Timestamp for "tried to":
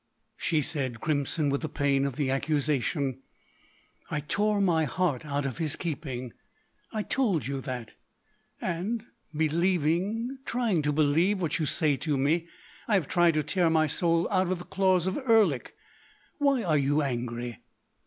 13.07-13.43